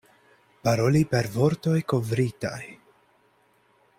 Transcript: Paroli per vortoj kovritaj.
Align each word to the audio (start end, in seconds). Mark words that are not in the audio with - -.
Paroli 0.67 1.01
per 1.11 1.29
vortoj 1.35 1.75
kovritaj. 1.93 2.61